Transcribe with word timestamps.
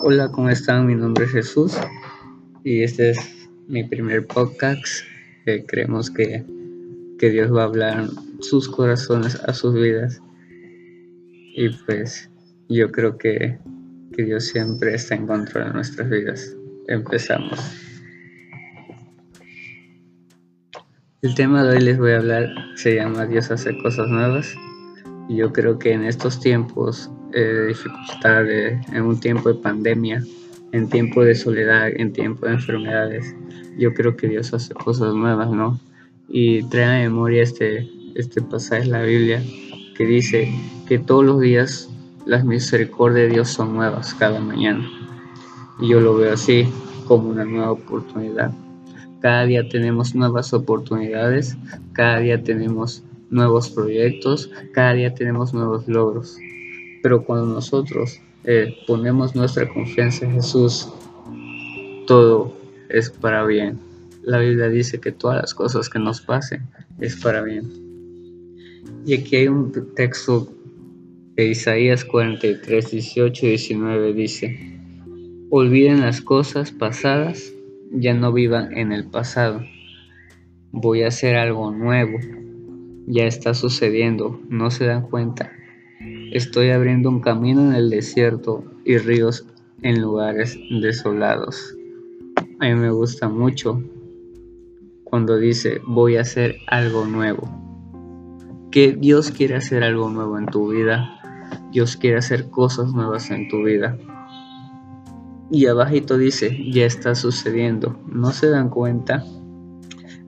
Hola, 0.00 0.30
¿cómo 0.30 0.48
están? 0.48 0.86
Mi 0.86 0.94
nombre 0.94 1.24
es 1.24 1.32
Jesús 1.32 1.76
y 2.62 2.84
este 2.84 3.10
es 3.10 3.48
mi 3.66 3.82
primer 3.82 4.24
podcast. 4.28 5.02
creemos 5.66 6.08
que, 6.08 6.44
que 7.18 7.30
Dios 7.30 7.52
va 7.52 7.62
a 7.62 7.64
hablar 7.64 8.08
sus 8.38 8.68
corazones 8.68 9.34
a 9.34 9.52
sus 9.52 9.74
vidas 9.74 10.22
y 11.56 11.70
pues 11.84 12.30
yo 12.68 12.92
creo 12.92 13.18
que, 13.18 13.58
que 14.16 14.22
Dios 14.22 14.44
siempre 14.44 14.94
está 14.94 15.16
en 15.16 15.26
control 15.26 15.64
de 15.64 15.72
nuestras 15.72 16.08
vidas. 16.08 16.56
Empezamos. 16.86 17.58
El 21.22 21.34
tema 21.34 21.64
de 21.64 21.76
hoy 21.76 21.80
les 21.80 21.98
voy 21.98 22.12
a 22.12 22.18
hablar 22.18 22.48
se 22.76 22.94
llama 22.94 23.26
Dios 23.26 23.50
hace 23.50 23.76
cosas 23.82 24.06
nuevas 24.06 24.54
y 25.28 25.38
yo 25.38 25.52
creo 25.52 25.76
que 25.80 25.92
en 25.92 26.04
estos 26.04 26.38
tiempos 26.38 27.10
de 27.32 27.66
dificultades, 27.68 28.86
en 28.92 29.02
un 29.02 29.20
tiempo 29.20 29.48
de 29.48 29.54
pandemia, 29.56 30.22
en 30.72 30.88
tiempo 30.88 31.24
de 31.24 31.34
soledad, 31.34 31.88
en 31.94 32.12
tiempo 32.12 32.46
de 32.46 32.52
enfermedades, 32.52 33.34
yo 33.78 33.94
creo 33.94 34.16
que 34.16 34.28
Dios 34.28 34.52
hace 34.52 34.74
cosas 34.74 35.14
nuevas, 35.14 35.50
¿no? 35.50 35.78
Y 36.28 36.62
trae 36.64 37.04
a 37.04 37.08
memoria 37.08 37.42
este, 37.42 37.88
este 38.14 38.42
pasaje 38.42 38.82
de 38.82 38.88
la 38.88 39.02
Biblia 39.02 39.42
que 39.96 40.04
dice 40.04 40.52
que 40.86 40.98
todos 40.98 41.24
los 41.24 41.40
días 41.40 41.88
las 42.26 42.44
misericordias 42.44 43.28
de 43.28 43.34
Dios 43.34 43.48
son 43.48 43.74
nuevas 43.74 44.14
cada 44.14 44.40
mañana. 44.40 44.86
Y 45.80 45.88
yo 45.88 46.00
lo 46.00 46.16
veo 46.16 46.34
así, 46.34 46.68
como 47.06 47.30
una 47.30 47.44
nueva 47.44 47.72
oportunidad. 47.72 48.52
Cada 49.20 49.44
día 49.46 49.68
tenemos 49.68 50.14
nuevas 50.14 50.52
oportunidades, 50.52 51.56
cada 51.92 52.18
día 52.18 52.42
tenemos 52.42 53.02
nuevos 53.30 53.70
proyectos, 53.70 54.50
cada 54.72 54.92
día 54.92 55.14
tenemos 55.14 55.54
nuevos 55.54 55.88
logros. 55.88 56.38
Pero 57.02 57.24
cuando 57.24 57.46
nosotros 57.46 58.20
eh, 58.44 58.76
ponemos 58.86 59.34
nuestra 59.34 59.68
confianza 59.68 60.24
en 60.24 60.32
Jesús, 60.32 60.88
todo 62.06 62.52
es 62.88 63.10
para 63.10 63.44
bien. 63.44 63.78
La 64.22 64.38
Biblia 64.38 64.68
dice 64.68 65.00
que 65.00 65.12
todas 65.12 65.40
las 65.40 65.54
cosas 65.54 65.88
que 65.88 65.98
nos 65.98 66.20
pasen 66.20 66.62
es 66.98 67.16
para 67.16 67.42
bien. 67.42 67.70
Y 69.06 69.14
aquí 69.14 69.36
hay 69.36 69.48
un 69.48 69.72
texto 69.94 70.52
de 71.36 71.46
Isaías 71.46 72.04
43, 72.04 72.90
18 72.90 73.46
y 73.46 73.48
19 73.50 74.12
dice, 74.12 74.78
olviden 75.50 76.00
las 76.00 76.20
cosas 76.20 76.72
pasadas, 76.72 77.52
ya 77.92 78.12
no 78.12 78.32
vivan 78.32 78.76
en 78.76 78.92
el 78.92 79.04
pasado. 79.06 79.62
Voy 80.72 81.02
a 81.02 81.08
hacer 81.08 81.36
algo 81.36 81.70
nuevo. 81.70 82.18
Ya 83.06 83.26
está 83.26 83.54
sucediendo, 83.54 84.40
no 84.50 84.70
se 84.70 84.86
dan 84.86 85.02
cuenta. 85.02 85.52
Estoy 86.32 86.70
abriendo 86.70 87.08
un 87.08 87.20
camino 87.20 87.62
en 87.62 87.74
el 87.74 87.88
desierto 87.88 88.62
y 88.84 88.98
ríos 88.98 89.46
en 89.80 90.02
lugares 90.02 90.58
desolados. 90.70 91.74
A 92.60 92.66
mí 92.66 92.74
me 92.74 92.90
gusta 92.90 93.30
mucho 93.30 93.82
cuando 95.04 95.38
dice 95.38 95.80
voy 95.86 96.16
a 96.16 96.20
hacer 96.20 96.56
algo 96.66 97.06
nuevo. 97.06 97.48
Que 98.70 98.92
Dios 98.92 99.30
quiere 99.30 99.56
hacer 99.56 99.82
algo 99.82 100.10
nuevo 100.10 100.38
en 100.38 100.44
tu 100.46 100.68
vida. 100.68 101.18
Dios 101.72 101.96
quiere 101.96 102.18
hacer 102.18 102.50
cosas 102.50 102.92
nuevas 102.92 103.30
en 103.30 103.48
tu 103.48 103.62
vida. 103.62 103.96
Y 105.50 105.64
abajito 105.64 106.18
dice, 106.18 106.58
ya 106.70 106.84
está 106.84 107.14
sucediendo. 107.14 107.98
¿No 108.06 108.32
se 108.32 108.50
dan 108.50 108.68
cuenta? 108.68 109.24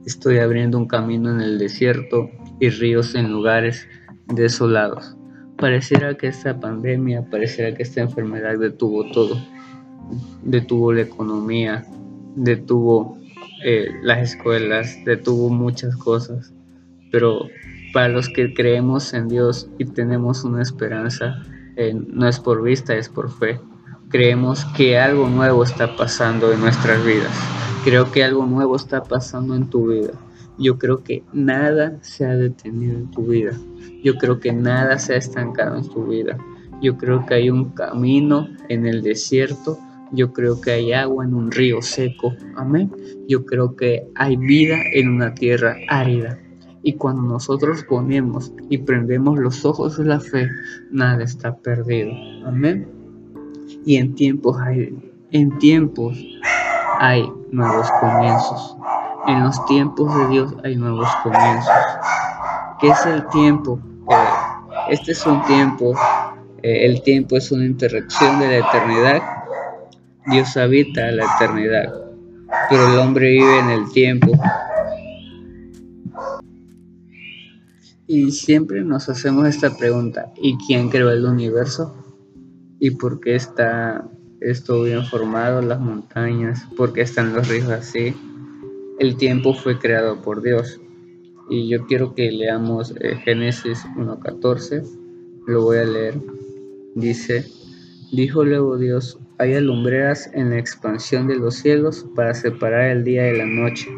Estoy 0.06 0.38
abriendo 0.38 0.78
un 0.78 0.86
camino 0.86 1.30
en 1.30 1.42
el 1.42 1.58
desierto 1.58 2.30
y 2.58 2.70
ríos 2.70 3.14
en 3.14 3.30
lugares 3.30 3.86
desolados. 4.28 5.14
Pareciera 5.60 6.14
que 6.14 6.28
esta 6.28 6.58
pandemia, 6.58 7.28
pareciera 7.30 7.76
que 7.76 7.82
esta 7.82 8.00
enfermedad 8.00 8.58
detuvo 8.58 9.10
todo. 9.12 9.36
Detuvo 10.42 10.92
la 10.92 11.02
economía, 11.02 11.84
detuvo 12.34 13.18
eh, 13.62 13.90
las 14.02 14.30
escuelas, 14.30 14.96
detuvo 15.04 15.50
muchas 15.50 15.94
cosas. 15.96 16.54
Pero 17.12 17.48
para 17.92 18.08
los 18.08 18.28
que 18.28 18.54
creemos 18.54 19.12
en 19.12 19.28
Dios 19.28 19.68
y 19.78 19.84
tenemos 19.84 20.44
una 20.44 20.62
esperanza, 20.62 21.42
eh, 21.76 21.92
no 21.94 22.26
es 22.26 22.40
por 22.40 22.62
vista, 22.62 22.96
es 22.96 23.10
por 23.10 23.30
fe. 23.30 23.60
Creemos 24.08 24.64
que 24.76 24.98
algo 24.98 25.28
nuevo 25.28 25.62
está 25.62 25.94
pasando 25.94 26.52
en 26.52 26.60
nuestras 26.60 27.04
vidas. 27.04 27.69
Creo 27.82 28.12
que 28.12 28.22
algo 28.22 28.44
nuevo 28.44 28.76
está 28.76 29.02
pasando 29.02 29.54
en 29.54 29.70
tu 29.70 29.86
vida. 29.88 30.12
Yo 30.58 30.78
creo 30.78 31.02
que 31.02 31.24
nada 31.32 31.98
se 32.02 32.26
ha 32.26 32.36
detenido 32.36 32.98
en 32.98 33.10
tu 33.10 33.22
vida. 33.22 33.52
Yo 34.04 34.16
creo 34.16 34.38
que 34.38 34.52
nada 34.52 34.98
se 34.98 35.14
ha 35.14 35.16
estancado 35.16 35.78
en 35.78 35.88
tu 35.88 36.04
vida. 36.04 36.36
Yo 36.82 36.98
creo 36.98 37.24
que 37.24 37.34
hay 37.34 37.48
un 37.48 37.70
camino 37.70 38.48
en 38.68 38.84
el 38.84 39.02
desierto. 39.02 39.78
Yo 40.12 40.34
creo 40.34 40.60
que 40.60 40.72
hay 40.72 40.92
agua 40.92 41.24
en 41.24 41.32
un 41.32 41.50
río 41.50 41.80
seco. 41.80 42.34
Amén. 42.54 42.92
Yo 43.26 43.46
creo 43.46 43.74
que 43.76 44.06
hay 44.14 44.36
vida 44.36 44.76
en 44.92 45.08
una 45.08 45.34
tierra 45.34 45.76
árida. 45.88 46.38
Y 46.82 46.94
cuando 46.94 47.22
nosotros 47.22 47.84
ponemos 47.84 48.52
y 48.68 48.76
prendemos 48.76 49.38
los 49.38 49.64
ojos 49.64 49.96
de 49.96 50.04
la 50.04 50.20
fe, 50.20 50.50
nada 50.90 51.24
está 51.24 51.56
perdido. 51.56 52.12
Amén. 52.44 52.86
Y 53.86 53.96
en 53.96 54.14
tiempos 54.14 54.58
en 55.32 55.58
tiempos 55.58 56.18
hay 57.00 57.32
nuevos 57.50 57.90
comienzos. 57.98 58.76
En 59.26 59.42
los 59.42 59.64
tiempos 59.64 60.14
de 60.14 60.28
Dios 60.28 60.54
hay 60.62 60.76
nuevos 60.76 61.08
comienzos. 61.22 61.72
¿Qué 62.78 62.88
es 62.88 63.06
el 63.06 63.26
tiempo? 63.28 63.80
este 64.90 65.12
es 65.12 65.24
un 65.24 65.42
tiempo, 65.44 65.94
eh, 66.62 66.86
el 66.86 67.02
tiempo 67.02 67.36
es 67.36 67.52
una 67.52 67.64
interacción 67.64 68.40
de 68.40 68.48
la 68.48 68.68
eternidad. 68.68 69.22
Dios 70.26 70.56
habita 70.56 71.10
la 71.12 71.24
eternidad, 71.36 71.94
pero 72.68 72.92
el 72.92 72.98
hombre 72.98 73.30
vive 73.30 73.60
en 73.60 73.70
el 73.70 73.90
tiempo. 73.92 74.32
Y 78.06 78.32
siempre 78.32 78.82
nos 78.82 79.08
hacemos 79.08 79.46
esta 79.46 79.74
pregunta, 79.76 80.32
¿y 80.36 80.58
quién 80.66 80.90
creó 80.90 81.10
el 81.10 81.24
universo? 81.24 81.94
¿Y 82.78 82.90
por 82.90 83.20
qué 83.20 83.36
está 83.36 84.04
esto 84.40 84.82
bien 84.82 85.04
formado, 85.04 85.62
las 85.62 85.80
montañas? 85.80 86.66
¿Por 86.76 86.92
qué 86.92 87.02
están 87.02 87.34
los 87.34 87.48
ríos 87.48 87.68
así? 87.68 88.14
El 88.98 89.16
tiempo 89.16 89.54
fue 89.54 89.78
creado 89.78 90.20
por 90.22 90.42
Dios 90.42 90.80
y 91.48 91.68
yo 91.68 91.86
quiero 91.86 92.14
que 92.14 92.30
leamos 92.30 92.94
eh, 93.00 93.16
Génesis 93.24 93.84
1.14. 93.96 94.82
Lo 95.46 95.64
voy 95.64 95.78
a 95.78 95.84
leer. 95.84 96.14
Dice, 96.94 97.44
dijo 98.12 98.44
luego 98.44 98.78
Dios, 98.78 99.18
hay 99.38 99.54
alumbreras 99.54 100.30
en 100.32 100.50
la 100.50 100.58
expansión 100.58 101.26
de 101.26 101.36
los 101.36 101.56
cielos 101.56 102.06
para 102.14 102.34
separar 102.34 102.90
el 102.90 103.04
día 103.04 103.24
de 103.24 103.38
la 103.38 103.46
noche 103.46 103.88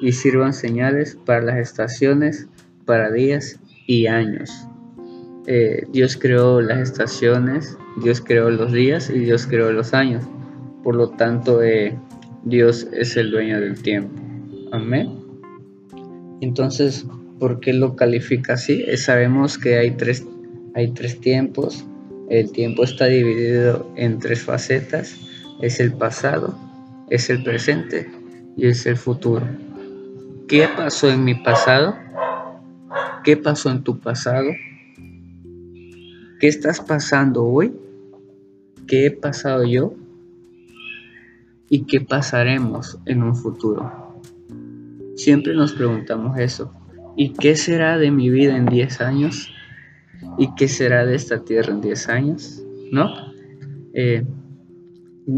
y 0.00 0.12
sirvan 0.12 0.52
señales 0.52 1.16
para 1.24 1.40
las 1.40 1.58
estaciones, 1.58 2.48
para 2.84 3.10
días 3.10 3.60
y 3.86 4.06
años. 4.06 4.50
Eh, 5.46 5.86
Dios 5.90 6.16
creó 6.16 6.60
las 6.60 6.78
estaciones, 6.78 7.76
Dios 8.02 8.20
creó 8.20 8.50
los 8.50 8.72
días 8.72 9.10
y 9.10 9.18
Dios 9.18 9.46
creó 9.46 9.72
los 9.72 9.92
años. 9.92 10.24
Por 10.84 10.94
lo 10.94 11.10
tanto, 11.10 11.62
eh, 11.62 11.98
Dios 12.44 12.86
es 12.92 13.16
el 13.16 13.30
dueño 13.30 13.60
del 13.60 13.80
tiempo. 13.82 14.20
Amén. 14.72 15.18
Entonces, 16.40 17.06
¿por 17.38 17.60
qué 17.60 17.72
lo 17.72 17.96
califica 17.96 18.54
así? 18.54 18.84
Eh, 18.86 18.96
sabemos 18.96 19.58
que 19.58 19.78
hay 19.78 19.92
tres, 19.92 20.24
hay 20.74 20.92
tres 20.92 21.20
tiempos. 21.20 21.84
El 22.30 22.50
tiempo 22.52 22.84
está 22.84 23.06
dividido 23.06 23.92
en 23.96 24.18
tres 24.18 24.42
facetas. 24.42 25.18
Es 25.60 25.80
el 25.80 25.92
pasado, 25.92 26.56
es 27.10 27.30
el 27.30 27.42
presente 27.42 28.10
y 28.56 28.68
es 28.68 28.86
el 28.86 28.96
futuro. 28.96 29.46
¿Qué 30.48 30.68
pasó 30.76 31.10
en 31.10 31.24
mi 31.24 31.34
pasado? 31.34 31.96
¿Qué 33.24 33.36
pasó 33.36 33.70
en 33.70 33.82
tu 33.82 33.98
pasado? 33.98 34.50
¿Qué 36.42 36.48
estás 36.48 36.80
pasando 36.80 37.44
hoy? 37.44 37.72
¿Qué 38.88 39.06
he 39.06 39.10
pasado 39.12 39.62
yo? 39.64 39.94
¿Y 41.68 41.84
qué 41.84 42.00
pasaremos 42.00 42.98
en 43.06 43.22
un 43.22 43.36
futuro? 43.36 44.18
Siempre 45.14 45.54
nos 45.54 45.72
preguntamos 45.72 46.36
eso. 46.40 46.74
¿Y 47.16 47.32
qué 47.34 47.54
será 47.54 47.96
de 47.96 48.10
mi 48.10 48.28
vida 48.28 48.56
en 48.56 48.66
10 48.66 49.02
años? 49.02 49.50
¿Y 50.36 50.52
qué 50.56 50.66
será 50.66 51.06
de 51.06 51.14
esta 51.14 51.44
tierra 51.44 51.74
en 51.74 51.80
10 51.80 52.08
años? 52.08 52.64
¿No? 52.90 53.14
Eh, 53.94 54.24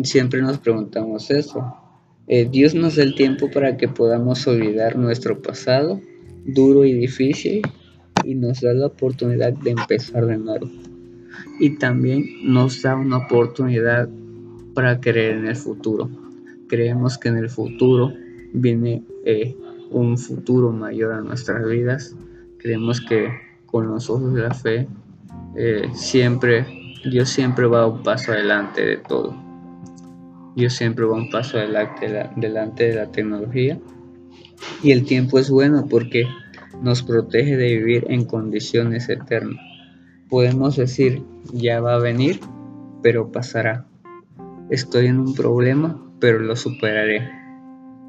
siempre 0.04 0.40
nos 0.40 0.56
preguntamos 0.56 1.30
eso. 1.30 1.76
Eh, 2.28 2.48
Dios 2.50 2.74
nos 2.74 2.96
da 2.96 3.02
el 3.02 3.14
tiempo 3.14 3.50
para 3.50 3.76
que 3.76 3.88
podamos 3.88 4.46
olvidar 4.46 4.96
nuestro 4.96 5.42
pasado 5.42 6.00
duro 6.46 6.86
y 6.86 6.94
difícil 6.94 7.60
y 8.24 8.34
nos 8.36 8.62
da 8.62 8.72
la 8.72 8.86
oportunidad 8.86 9.52
de 9.52 9.72
empezar 9.72 10.24
de 10.24 10.38
nuevo. 10.38 10.70
Y 11.58 11.70
también 11.76 12.24
nos 12.42 12.82
da 12.82 12.96
una 12.96 13.18
oportunidad 13.18 14.08
para 14.74 15.00
creer 15.00 15.36
en 15.36 15.46
el 15.46 15.56
futuro. 15.56 16.10
Creemos 16.68 17.18
que 17.18 17.28
en 17.28 17.38
el 17.38 17.48
futuro 17.48 18.12
viene 18.52 19.02
eh, 19.24 19.56
un 19.90 20.18
futuro 20.18 20.72
mayor 20.72 21.12
a 21.12 21.20
nuestras 21.20 21.66
vidas. 21.68 22.16
Creemos 22.58 23.00
que 23.00 23.28
con 23.66 23.88
los 23.88 24.10
ojos 24.10 24.34
de 24.34 24.42
la 24.42 24.54
fe, 24.54 24.88
eh, 25.56 25.88
siempre, 25.94 26.66
Dios 27.04 27.28
siempre 27.28 27.66
va 27.66 27.86
un 27.86 28.02
paso 28.02 28.32
adelante 28.32 28.84
de 28.84 28.96
todo. 28.96 29.34
Dios 30.56 30.72
siempre 30.72 31.04
va 31.04 31.16
un 31.16 31.30
paso 31.30 31.58
delante 31.58 32.84
de 32.84 32.94
la 32.94 33.10
tecnología. 33.10 33.78
Y 34.82 34.92
el 34.92 35.04
tiempo 35.04 35.38
es 35.38 35.50
bueno 35.50 35.86
porque 35.88 36.26
nos 36.82 37.02
protege 37.02 37.56
de 37.56 37.76
vivir 37.76 38.06
en 38.08 38.24
condiciones 38.24 39.08
eternas. 39.08 39.73
Podemos 40.28 40.76
decir, 40.76 41.22
ya 41.52 41.80
va 41.80 41.94
a 41.94 41.98
venir, 41.98 42.40
pero 43.02 43.30
pasará. 43.30 43.86
Estoy 44.70 45.06
en 45.06 45.20
un 45.20 45.34
problema, 45.34 46.02
pero 46.20 46.38
lo 46.38 46.56
superaré. 46.56 47.28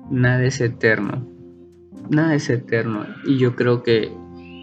Nada 0.09 0.43
es 0.43 0.61
eterno. 0.61 1.27
Nada 2.09 2.35
es 2.35 2.49
eterno. 2.49 3.05
Y 3.25 3.37
yo 3.37 3.55
creo 3.55 3.83
que 3.83 4.11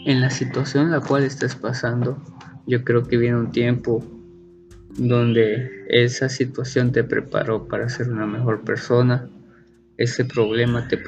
en 0.05 0.21
la 0.21 0.31
situación 0.31 0.87
en 0.87 0.93
la 0.93 1.01
cual 1.01 1.25
estás 1.25 1.55
pasando, 1.55 2.17
yo 2.67 2.85
creo 2.85 3.05
que 3.05 3.17
viene 3.17 3.39
un 3.39 3.51
tiempo 3.51 4.05
donde 4.97 5.85
esa 5.89 6.29
situación 6.29 6.93
te 6.93 7.05
preparó 7.05 7.67
para 7.67 7.89
ser 7.89 8.11
una 8.11 8.27
mejor 8.27 8.63
persona, 8.63 9.29
ese 9.97 10.25
problema 10.25 10.89
te 10.89 10.99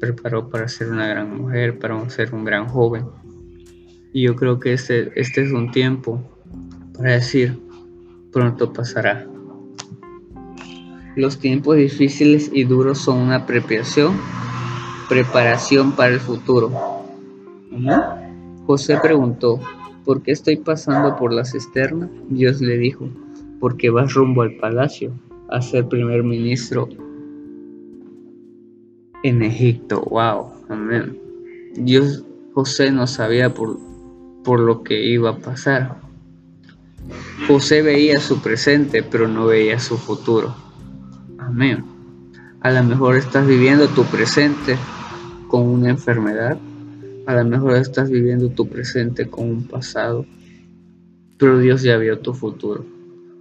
preparó 0.00 0.48
para 0.48 0.68
ser 0.68 0.88
una 0.88 1.06
gran 1.06 1.36
mujer, 1.36 1.78
para 1.78 2.08
ser 2.10 2.34
un 2.34 2.44
gran 2.44 2.66
joven. 2.66 3.04
Y 4.14 4.22
yo 4.22 4.36
creo 4.36 4.60
que 4.60 4.72
este, 4.72 5.10
este 5.20 5.42
es 5.42 5.50
un 5.50 5.72
tiempo 5.72 6.22
para 6.96 7.14
decir, 7.14 7.58
pronto 8.32 8.72
pasará. 8.72 9.26
Los 11.16 11.40
tiempos 11.40 11.76
difíciles 11.76 12.48
y 12.54 12.62
duros 12.62 12.98
son 12.98 13.18
una 13.18 13.44
preparación, 13.44 14.16
preparación 15.08 15.96
para 15.96 16.14
el 16.14 16.20
futuro. 16.20 16.70
José 18.68 18.98
preguntó, 19.02 19.58
¿por 20.04 20.22
qué 20.22 20.30
estoy 20.30 20.58
pasando 20.58 21.16
por 21.16 21.32
la 21.32 21.44
cisterna? 21.44 22.08
Dios 22.28 22.60
le 22.60 22.78
dijo, 22.78 23.08
porque 23.58 23.90
vas 23.90 24.14
rumbo 24.14 24.42
al 24.42 24.54
palacio 24.58 25.10
a 25.50 25.60
ser 25.60 25.88
primer 25.88 26.22
ministro 26.22 26.88
en 29.24 29.42
Egipto. 29.42 30.02
Wow, 30.02 30.52
amén. 30.68 31.18
Dios, 31.74 32.24
José 32.52 32.92
no 32.92 33.08
sabía 33.08 33.52
por, 33.52 33.76
por 34.44 34.60
lo 34.60 34.82
que 34.82 35.04
iba 35.04 35.30
a 35.30 35.38
pasar. 35.38 35.96
José 37.48 37.82
veía 37.82 38.20
su 38.20 38.40
presente, 38.40 39.02
pero 39.02 39.26
no 39.26 39.46
veía 39.46 39.78
su 39.78 39.96
futuro. 39.96 40.54
Amén. 41.38 41.84
A 42.60 42.70
lo 42.70 42.82
mejor 42.84 43.16
estás 43.16 43.46
viviendo 43.46 43.88
tu 43.88 44.04
presente 44.04 44.76
con 45.48 45.62
una 45.62 45.90
enfermedad. 45.90 46.58
A 47.26 47.34
lo 47.34 47.44
mejor 47.44 47.76
estás 47.76 48.10
viviendo 48.10 48.48
tu 48.50 48.68
presente 48.68 49.28
con 49.28 49.48
un 49.48 49.64
pasado. 49.64 50.24
Pero 51.38 51.58
Dios 51.58 51.82
ya 51.82 51.96
vio 51.96 52.20
tu 52.20 52.32
futuro. 52.32 52.84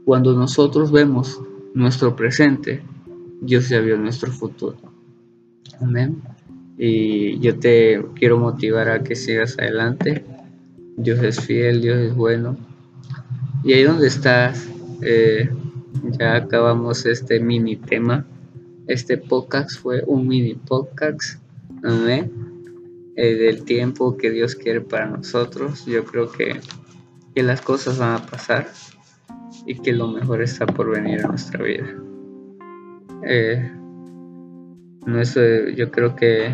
Cuando 0.05 0.33
nosotros 0.33 0.91
vemos 0.91 1.39
nuestro 1.73 2.15
presente, 2.15 2.81
Dios 3.41 3.69
ya 3.69 3.79
vio 3.79 3.97
nuestro 3.97 4.31
futuro. 4.31 4.77
Amén. 5.79 6.21
Y 6.77 7.39
yo 7.39 7.57
te 7.59 8.03
quiero 8.15 8.37
motivar 8.37 8.89
a 8.89 9.03
que 9.03 9.15
sigas 9.15 9.57
adelante. 9.57 10.25
Dios 10.97 11.21
es 11.23 11.39
fiel, 11.39 11.81
Dios 11.81 11.97
es 11.97 12.15
bueno. 12.15 12.57
Y 13.63 13.73
ahí 13.73 13.83
donde 13.83 14.07
estás, 14.07 14.67
eh, 15.01 15.49
ya 16.19 16.35
acabamos 16.35 17.05
este 17.05 17.39
mini 17.39 17.75
tema. 17.75 18.25
Este 18.87 19.17
podcast 19.17 19.79
fue 19.79 20.03
un 20.05 20.27
mini 20.27 20.55
podcast. 20.55 21.39
Amén. 21.83 22.31
Eh, 23.15 23.35
del 23.35 23.63
tiempo 23.63 24.17
que 24.17 24.31
Dios 24.31 24.55
quiere 24.55 24.81
para 24.81 25.07
nosotros. 25.07 25.85
Yo 25.85 26.03
creo 26.03 26.31
que, 26.31 26.59
que 27.35 27.43
las 27.43 27.61
cosas 27.61 27.99
van 27.99 28.21
a 28.21 28.25
pasar 28.25 28.67
y 29.65 29.75
que 29.79 29.93
lo 29.93 30.07
mejor 30.07 30.41
está 30.41 30.65
por 30.65 30.89
venir 30.89 31.23
a 31.23 31.27
nuestra 31.27 31.63
vida. 31.63 31.87
Eh, 33.25 33.71
no 35.05 35.21
es, 35.21 35.37
eh, 35.37 35.73
yo 35.75 35.91
creo 35.91 36.15
que 36.15 36.53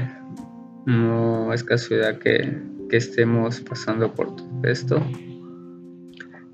no 0.86 1.54
es 1.54 1.64
casualidad 1.64 2.20
que, 2.20 2.58
que 2.90 2.98
estemos 2.98 3.62
pasando 3.62 4.14
por 4.14 4.36
todo 4.36 4.64
esto 4.64 5.02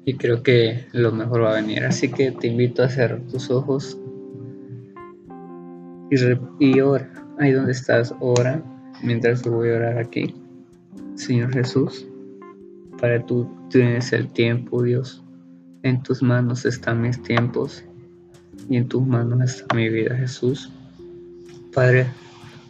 y 0.06 0.14
creo 0.16 0.44
que 0.44 0.86
lo 0.92 1.12
mejor 1.12 1.44
va 1.44 1.52
a 1.52 1.62
venir. 1.62 1.84
Así 1.84 2.10
que 2.10 2.32
te 2.32 2.48
invito 2.48 2.84
a 2.84 2.90
cerrar 2.90 3.22
tus 3.22 3.50
ojos 3.50 3.98
y, 6.12 6.16
y 6.60 6.80
ora. 6.80 7.12
Ahí 7.40 7.52
donde 7.52 7.72
estás, 7.72 8.14
ora 8.20 8.64
mientras 9.02 9.44
yo 9.44 9.52
voy 9.52 9.70
a 9.70 9.78
orar 9.78 9.98
aquí. 9.98 10.36
Señor 11.16 11.54
Jesús, 11.54 12.08
para 13.00 13.26
tú 13.26 13.50
tienes 13.70 14.14
el 14.14 14.28
tiempo, 14.30 14.84
Dios. 14.84 15.24
En 15.84 16.02
tus 16.02 16.22
manos 16.22 16.66
están 16.66 17.02
mis 17.02 17.22
tiempos 17.22 17.84
y 18.70 18.78
en 18.78 18.88
tus 18.88 19.06
manos 19.06 19.42
está 19.42 19.76
mi 19.76 19.90
vida, 19.90 20.16
Jesús. 20.16 20.72
Padre, 21.74 22.08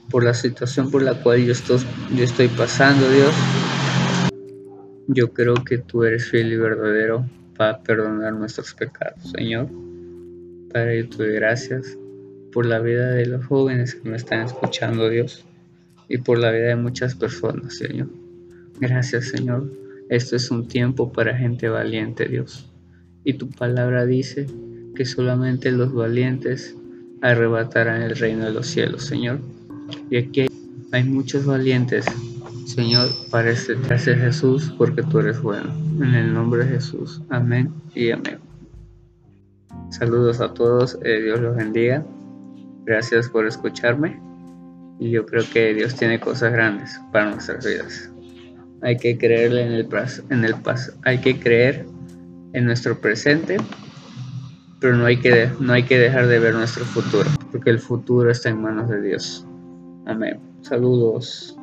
por 0.10 0.24
la 0.24 0.34
situación 0.34 0.92
por 0.92 1.02
la 1.02 1.22
cual 1.22 1.44
yo 1.44 1.52
estoy, 1.52 1.80
yo 2.16 2.24
estoy 2.24 2.48
pasando, 2.48 3.10
Dios. 3.10 3.34
Yo 5.08 5.34
creo 5.34 5.56
que 5.56 5.78
tú 5.78 6.04
eres 6.04 6.30
fiel 6.30 6.52
y 6.54 6.58
verdadero 6.58 7.26
para 7.58 7.82
perdonar 7.82 8.34
nuestros 8.34 8.74
pecados, 8.74 9.32
Señor. 9.32 9.70
Padre, 10.72 11.04
yo 11.04 11.10
te 11.10 11.18
doy 11.18 11.34
gracias 11.36 11.98
por 12.52 12.66
la 12.66 12.80
vida 12.80 13.12
de 13.12 13.26
los 13.26 13.46
jóvenes 13.46 13.96
que 13.96 14.10
me 14.10 14.18
están 14.18 14.42
escuchando, 14.42 15.10
Dios, 15.10 15.46
y 16.08 16.18
por 16.18 16.40
la 16.40 16.52
vida 16.52 16.68
de 16.68 16.76
muchas 16.76 17.16
personas, 17.16 17.78
Señor. 17.78 18.08
Gracias, 18.80 19.30
Señor. 19.30 19.72
Esto 20.10 20.36
es 20.36 20.52
un 20.52 20.68
tiempo 20.68 21.12
para 21.12 21.38
gente 21.38 21.70
valiente, 21.70 22.28
Dios. 22.28 22.72
Y 23.24 23.34
tu 23.34 23.50
palabra 23.50 24.06
dice 24.06 24.46
que 24.96 25.06
solamente 25.06 25.72
los 25.72 25.94
valientes 25.94 26.76
arrebatarán 27.22 28.02
el 28.02 28.16
reino 28.16 28.46
de 28.46 28.52
los 28.52 28.68
cielos, 28.68 29.04
Señor. 29.04 29.40
Y 30.10 30.18
aquí 30.18 30.48
hay 30.92 31.04
muchos 31.04 31.46
valientes, 31.46 32.06
Señor, 32.66 33.10
para 33.30 33.52
este 33.52 33.76
Jesús, 34.16 34.74
porque 34.78 35.04
tú 35.04 35.20
eres 35.20 35.42
bueno. 35.42 35.74
En 36.02 36.14
el 36.14 36.34
nombre 36.34 36.66
de 36.66 36.72
Jesús. 36.72 37.22
Amén 37.30 37.74
y 37.94 38.12
amén. 38.12 38.40
Saludos 39.90 40.42
a 40.42 40.54
todos, 40.54 40.98
eh, 41.04 41.22
Dios 41.22 41.40
los 41.40 41.56
bendiga. 41.56 42.06
Gracias 42.86 43.30
por 43.30 43.48
escucharme. 43.48 44.20
Y 45.00 45.12
yo 45.12 45.26
creo 45.26 45.44
que 45.52 45.74
Dios 45.74 45.96
tiene 45.96 46.20
cosas 46.20 46.52
grandes 46.54 47.00
para 47.12 47.32
nuestras 47.32 47.66
vidas. 47.66 48.12
Hay 48.82 48.98
que 48.98 49.18
creerle 49.18 49.66
en 49.66 49.72
el, 49.74 49.90
en 50.30 50.46
el 50.46 50.56
paso. 50.56 50.94
Hay 51.04 51.20
que 51.20 51.40
creer 51.40 51.86
en 52.54 52.66
nuestro 52.66 53.00
presente 53.00 53.58
pero 54.86 54.98
no 54.98 55.06
hay, 55.06 55.18
que, 55.18 55.50
no 55.60 55.74
hay 55.74 55.84
que 55.84 55.98
dejar 55.98 56.28
de 56.28 56.38
ver 56.38 56.54
nuestro 56.54 56.86
futuro, 56.86 57.28
porque 57.52 57.72
el 57.72 57.80
futuro 57.80 58.30
está 58.30 58.50
en 58.50 58.62
manos 58.62 58.88
de 58.88 59.02
Dios. 59.02 59.48
Amén. 60.06 60.40
Saludos. 60.62 61.58